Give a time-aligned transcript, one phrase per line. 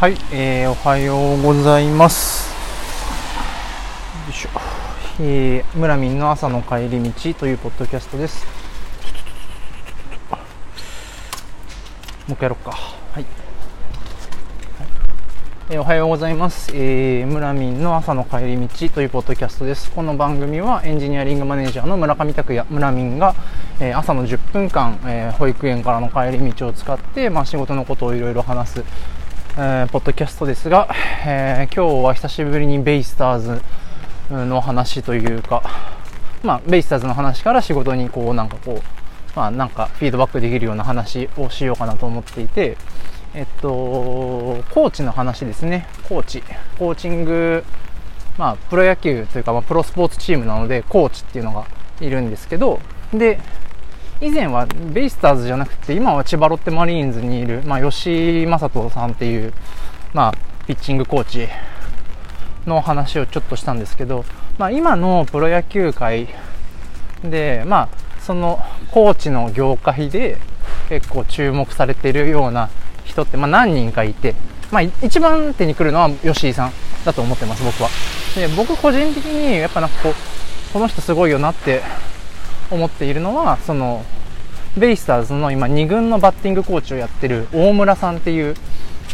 [0.00, 2.48] はい、えー、おはようございます。
[4.24, 4.48] よいしょ。
[5.20, 8.46] えー、村民の朝の帰り道というポッドキャストです。
[12.26, 12.70] もう一回やろうか。
[12.70, 13.26] はい。
[15.68, 19.90] えー、おはようございます、えー、村民の朝の帰り道というポッドキャストです。
[19.90, 23.34] この番組はエンジニアリングマネージャーの村上拓也、村民が、
[23.78, 28.84] えー、朝の10分間、え保育園からの帰り道を使って、まあ、仕事のことをいろいろ話す
[29.56, 30.88] えー、ポッドキャストですが、
[31.26, 33.62] えー、今日は久しぶりにベイスターズ
[34.30, 35.64] の話というか、
[36.44, 38.82] まあ、ベイスターズの話から仕事にこうなんかこう、
[39.34, 42.76] まあ、なんかフィードバックできるような話をしようかなと思っていて、
[43.34, 43.68] えっと、
[44.70, 45.88] コーチの話ですね。
[46.08, 46.44] コーチ。
[46.78, 47.64] コーチング、
[48.38, 51.66] まあ、プロ野球というか、まあ、プロスポーツチームなので、コーチっていうのが
[52.00, 52.80] いるんですけど、
[53.12, 53.40] で、
[54.22, 59.54] 以前はベイスターズじゃなくて、今は千葉ロッテマリーンズにいる、まあ、吉井正人さんっていう、
[60.12, 60.32] まあ、
[60.66, 61.48] ピッチングコーチ
[62.66, 64.26] の話をちょっとしたんですけど、
[64.58, 66.28] まあ、今のプロ野球界
[67.24, 70.36] で、まあ、そのコーチの業界で
[70.90, 72.68] 結構注目されてるような
[73.04, 74.34] 人って、まあ、何人かいて、
[74.70, 76.72] まあ、一番手に来るのは吉井さん
[77.06, 77.88] だと思ってます、僕は。
[78.34, 80.14] で僕個人的にやっぱなんかこう、
[80.74, 81.80] この人すごいよなって
[82.70, 84.04] 思っているのは、その、
[84.76, 88.54] ベイスターズの今2軍のバッティングコーチをやってる大村さんっていう、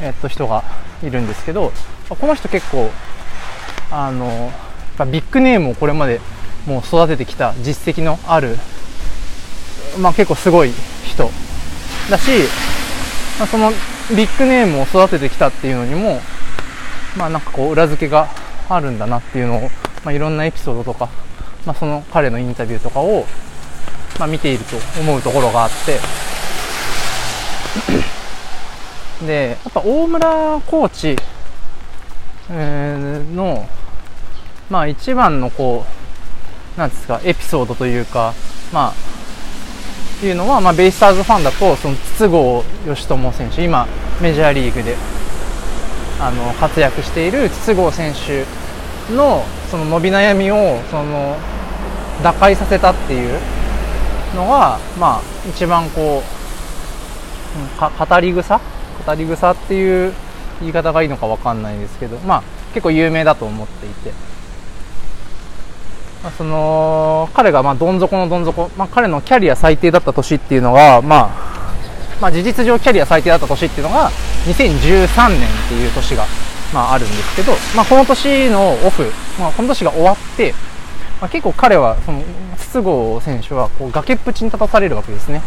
[0.03, 0.65] えっと、人が
[1.03, 1.73] いるんですけど、
[2.09, 2.91] この人結構、
[3.91, 4.53] あの、
[5.11, 6.21] ビッグネームをこれまで
[6.67, 8.57] もう育ててきた実績のある、
[9.99, 10.73] まあ結構すごい
[11.05, 11.31] 人
[12.11, 12.31] だし、
[13.39, 13.71] まあ、その
[14.17, 16.21] ビッグネームを育ててきたっていうのにも、
[17.17, 18.29] まあなんかこう裏付けが
[18.69, 19.61] あるんだなっていうのを、
[20.05, 21.09] まあいろんなエピソードとか、
[21.65, 23.27] まあその彼のインタビューとかを、
[24.19, 25.99] まあ、見ていると思うところがあって。
[29.27, 31.17] でやっぱ大村コーチ、
[32.51, 33.67] えー、の
[34.69, 35.85] まあ一番のこ
[36.77, 38.35] うなんですかエピソードというか
[38.73, 43.87] まあいうのは、まあ、ベイスターズファンだとその筒香嘉智選手今
[44.21, 44.97] メジャーリーグで
[46.21, 48.45] あの活躍している筒香選手
[49.15, 51.37] のその伸び悩みをその
[52.23, 53.39] 打開させたっていう
[54.37, 58.61] のが、まあ、一番こう、語り草？
[59.07, 60.13] 語り草っていう
[60.61, 62.43] 言い方がいいのかわかんないですけど、まあ、
[62.73, 64.13] 結構有名だと思っていて、
[66.23, 71.57] まあ、その、彼がまあどん底のどん底、まあ、彼のキャリア最低だった年っていうのが、まあ、
[72.21, 74.11] まあ、事実上キャリア最低だった年っていうのが、
[74.47, 76.25] 2013年っていう年が、
[76.73, 80.55] まあ、あるんですけど、まあ、この年のオフ、まあ、この年が終わって、
[81.21, 82.23] まあ、結構彼はその
[82.59, 85.43] 筒香選手はこう崖っぷちに立たされるわけですね。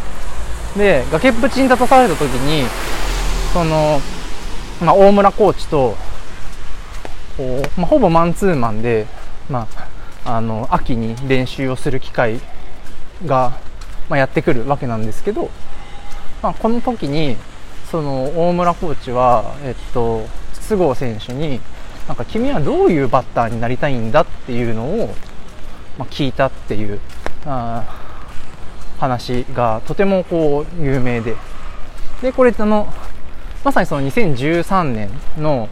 [0.78, 2.68] で崖っぷちに立たされた時に
[3.54, 4.00] その、
[4.82, 5.96] まあ、大村コーチと
[7.38, 9.08] こう、まあ、ほぼマンツーマンで、
[9.50, 9.68] ま
[10.26, 12.40] あ、あの秋に練習をする機会
[13.26, 13.60] が、
[14.10, 15.50] まあ、やってくるわけなんですけど、
[16.42, 17.38] まあ、この時に
[17.90, 21.60] その大村コーチは、えっと、筒香選手に
[22.08, 25.16] なんか君はどういうバッターになりたいんだっていうのを
[26.00, 27.00] ま、聞いたっていう
[28.98, 31.36] 話がとてもこう有名で
[32.22, 32.92] でこれあの
[33.64, 35.68] まさにその2013年の、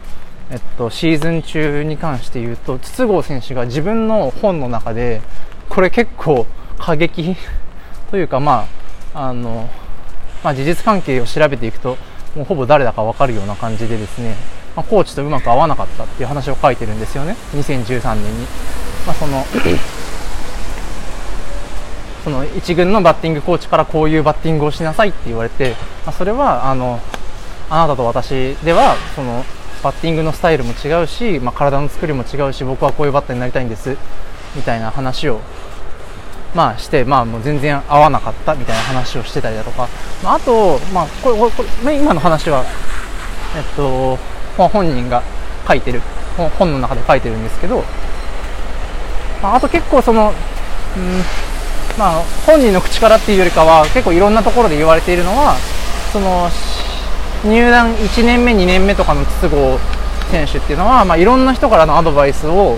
[0.50, 5.22] えっと、シーズン中に関して言うと筒香選手が自分の本の中で
[5.70, 6.46] これ結構
[6.78, 7.34] 過激
[8.10, 8.66] というかま
[9.14, 9.68] ああの、
[10.44, 11.96] まあ、事実関係を調べていくと
[12.36, 14.36] もうほぼ誰だか分かるような感じでですね、
[14.76, 18.46] まあ、コーチとうまく合わなかったっていう話を書いてるんですよね2013年に。
[19.06, 19.42] まあ、その
[22.24, 27.00] その1軍のバッティングコーチからこういうバッティングをしなさいって言われて、まあ、それはあの
[27.70, 29.44] あなたと私ではその
[29.82, 33.96] バッティングのスタイルも違うし、まあ、体の作りも違うし僕はこういうバッターになりたいんです
[34.56, 35.40] みたいな話を、
[36.54, 39.88] まあ、して、まあ、もう全然合わなかったみたいな話をしてたりだとか、
[40.24, 41.50] まあ、あと、まあ、これこ
[41.84, 42.64] れ今の話は、
[43.56, 44.18] えっと
[44.58, 45.22] まあ、本人が
[45.66, 46.00] 書いてる。
[46.46, 47.82] 本の中で書いてるんですけど、
[49.42, 50.32] まあ、あと結構その、
[50.96, 51.22] うん
[51.98, 55.56] まあ、本人の口からっていうよりかは結構いろんなところで言われているのは
[56.12, 56.48] その
[57.44, 59.78] 入団1年目2年目とかの筒香
[60.30, 62.76] 選手っていうのは、まあ、いろんな人からのアドバイスを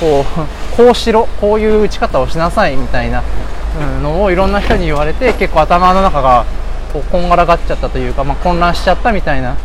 [0.00, 0.24] こう
[0.76, 3.22] こうしろこういう打ち方をしなさいみたいな
[4.02, 6.44] のをいろんな人に言われて結構頭の中が
[6.92, 9.56] こうこんがらがっちゃったというか、まあ、混乱しちゃったみたいな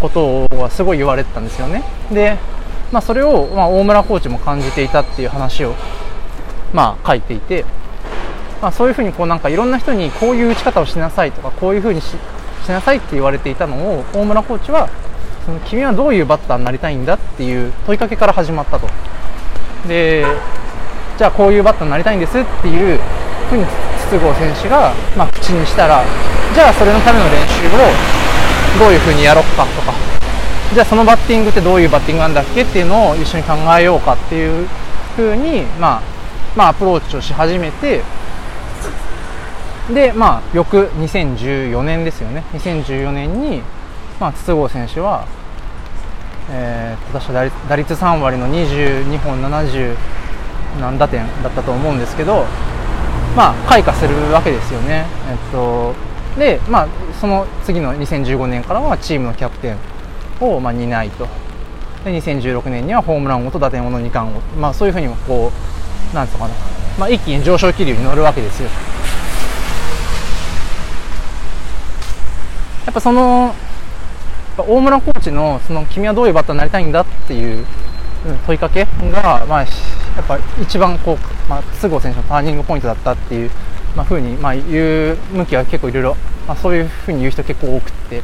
[0.00, 1.82] ことはすごい言われてたんですよね。
[2.10, 2.36] で、
[2.92, 5.74] まあ、それを、まあ、大村コーチも感じていたっていう話を、
[6.72, 7.64] まあ、書いていて
[8.62, 12.14] まあ、そういうふうにこうなんかいろんな人にこういう打ち方をしなさいとかこういうふうにし
[12.68, 14.88] なさいって言われていたのを大村コーチは
[15.44, 18.88] その君はどういうバッターになりたいんだっていう問いかけから始まったと。
[19.86, 20.24] で
[21.16, 22.98] じゃあこういうバッターになりたいんですっていう
[23.48, 23.64] ふうに
[24.08, 26.02] 筒香選手が、まあ、口にしたら
[26.54, 27.70] じゃあそれのための練習を
[28.78, 30.16] どういうふうにやろうかとか。
[30.74, 34.66] じゃあそのバッティングってどういうバッティングなんだっけっていうのを一緒に考えようかっていう
[35.14, 36.02] ふうに、まあ、
[36.56, 38.02] まあアプローチをし始めて
[39.92, 42.42] でまあ翌2014年ですよね。
[42.52, 43.62] 2014年に、
[44.18, 45.26] まあ、筒香選手は、
[46.50, 49.94] えー、私は打率3割の22本70
[50.80, 52.44] 何打点だったと思うんですけど
[53.36, 55.06] まあ開花するわけですよね。
[55.30, 55.94] えっと
[56.38, 56.88] でまあ
[57.20, 59.76] その次の2015年からはチームのキャプテン
[60.40, 61.26] を、まあ、担いと。
[62.04, 65.50] で2016年にはホームラン王と打点王の2冠王、まあ、そういうふうにこ
[66.12, 66.54] うなんつうかな、
[66.98, 68.68] まあ、一気に上昇気流に乗るわけですよ。
[72.86, 73.52] やっぱその
[74.56, 77.66] 大村コーチのその君はどういうバッターになりたいんだっていう
[78.46, 79.66] 問いかけが、まあ、や
[80.22, 83.50] っぱ一番こう、まあ、菅生選手のターニングポイントだったっていう、
[83.94, 86.16] まあ、ふうに、まあ、言う向きは結構いろいろ、
[86.46, 88.22] まあ、そういうふうに言う人結構多くて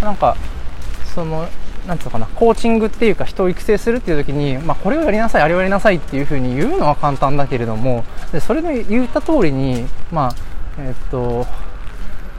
[0.00, 0.36] なんか
[1.14, 1.48] その
[1.86, 10.34] なんていうのかなコーチングっていうか人を育成するっていう時に、まあ、これをやりなさいあれをやりなさいっていうふうに言うのは簡単だけれどもでそれで言った通りにまあ
[10.78, 11.46] えっと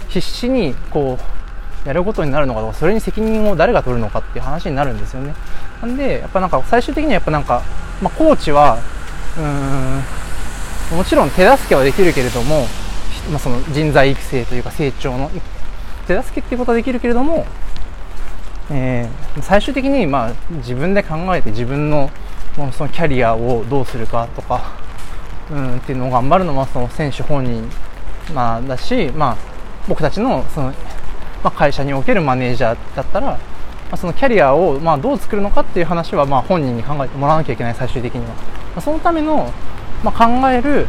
[0.10, 1.38] 必死にこう
[1.86, 5.34] やることになるのかとかそれに責任を誰が取るのかっていう話になるんですよね。
[5.82, 7.62] なんでやっぱなんか最終的にはやっぱなんか、
[8.02, 8.80] まあ、コーチは
[9.38, 12.66] うーんもちろん手助けはできるけれども、
[13.30, 15.30] まあ、その人材育成というか成長の
[16.08, 17.46] 手助けっていうことはできるけれども、
[18.72, 22.10] えー、最終的にまあ自分で考えて自分の
[22.72, 24.74] そのキャリアをどうするかとか、
[25.52, 27.70] うん、っていうのを頑張るのはその選手本人、
[28.34, 29.38] まあ、だし、まあ、
[29.88, 30.74] 僕たちのその
[31.44, 33.40] まあ、会社におけるマネージャーだったら、ま
[33.92, 38.34] あ、そのキャリアをまあどう作るのかっていう話はまあ本人に考えてもらわなきゃいけない最終的には、ま
[38.78, 39.52] あ、そのための、
[40.04, 40.88] まあ、考える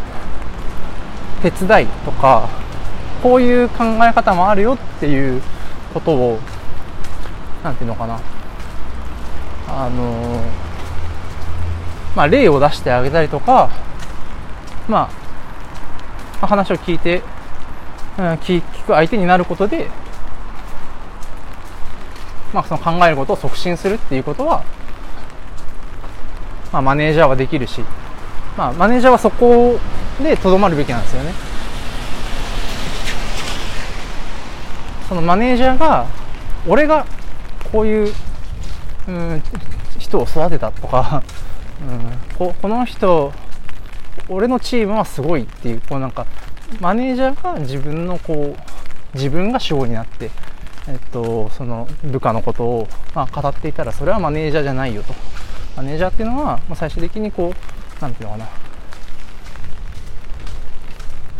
[1.42, 2.48] 手伝いとか
[3.22, 5.42] こういう考え方もあるよっていう
[5.94, 6.38] ことを
[7.62, 8.20] なんていうのかな。
[9.70, 10.40] あの
[12.16, 13.70] まあ例を出してあげたりとか
[14.88, 15.10] ま
[16.40, 17.22] あ話を聞いて、
[18.18, 19.90] うん、聞く相手になることで
[22.52, 24.64] まあ、その考えることを促進するっていうことは、
[26.72, 27.82] まあ、マネージャーはできるし、
[28.56, 29.78] まあ、マネージャーはそこ
[30.22, 31.32] でとどまるべきなんですよね。
[35.08, 36.06] そのマネージャーが、
[36.66, 37.06] 俺が
[37.72, 38.14] こういう、
[39.08, 39.42] うん、
[39.98, 41.22] 人を育てたとか、
[41.80, 43.32] うん、ここの人、
[44.28, 46.26] 俺のチームはすごいっていう、こうなんか、
[46.80, 50.30] マネージャーが自分のこう、自分が主語になって、
[50.88, 55.14] えっと、その部下のことを、まあ、語っていたらそれはマネージャーじゃないよと。
[55.76, 58.50] マネージャーっていうのは、まあ、最終的にこう何て言うのかな。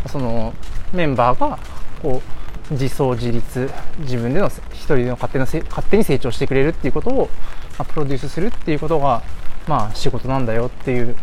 [0.07, 0.53] その
[0.93, 1.59] メンバーが
[2.01, 2.21] こ
[2.71, 3.69] う自走自立
[3.99, 7.29] 自分での一人での勝手の勝手に成長してくれるっていうことを、
[7.77, 9.23] まあ、プロデュースするっていうことが、
[9.67, 11.15] まあ、仕事なんだよっていう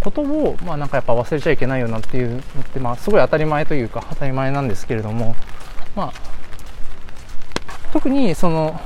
[0.00, 2.42] ことを、まあ、なんかやっぱ忘れちゃいけないよなっていうのっ
[2.72, 5.36] て、まあ、すごい当たり前というか当たり前なんですけれども、
[5.94, 6.12] まあ、
[7.96, 8.78] 特にその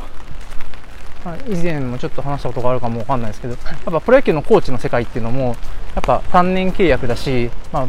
[1.49, 5.57] 以前もちょっと話したことがあるかもわかんないですけど、やっぱプロ野球のコーチの世界っていうのも、
[5.97, 7.89] やっぱ単年契約だし、まあ、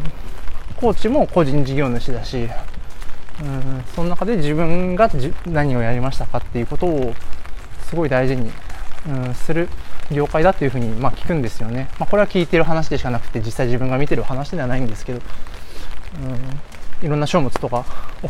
[0.77, 2.49] コーチも個人事業主だし、
[3.39, 5.11] うん、その中で自分が
[5.45, 7.13] 何をやりましたかっていうことを
[7.87, 8.51] すごい大事に、
[9.07, 9.69] うん、する
[10.09, 11.87] 業界だっていうふうに、まあ、聞くんですよね。
[11.99, 15.21] まあ、これは聞いてる話でしかなくて、実際自分が見てる話ではないんですけど、
[17.01, 17.85] うん、いろんな書物とか
[18.23, 18.29] を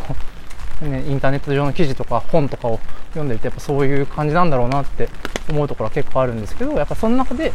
[0.81, 5.09] ね、インターネット上の記事とか本とかを読んでいてやっぱそういう感じなんだろうなって
[5.49, 7.53] 思うところは結構あるんですけどやっぱその中で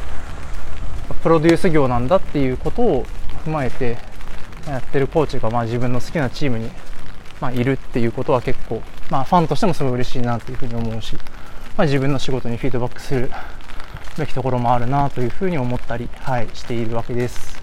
[1.23, 3.05] プロデュース業なんだっていうことを
[3.45, 3.99] 踏まえて
[4.67, 6.71] やってるコーチがまあ自分の好きなチームに、
[7.41, 11.17] まあ、いるっていうことは結構、まあ、ファンとしてもすごい嬉しいなっていうふうに思うし、
[11.77, 13.31] まあ、自分の仕事にフィードバックする
[14.19, 17.63] べきところもあるなというふうに思ったり、はい、しているわけです。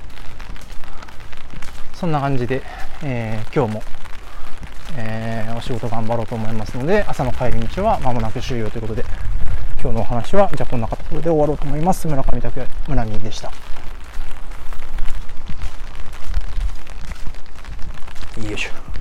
[1.93, 2.62] そんな感じで、
[3.01, 4.02] えー、今日も
[4.95, 9.05] えー、お仕事頑張ろうと思いますので、朝の帰り道は間もなく終了ということで、
[9.81, 12.07] 今日のお話は、じゃあこんな形で終わろうと思います。
[12.07, 13.51] 村上拓也、村人でした。
[18.41, 18.92] よいしょ。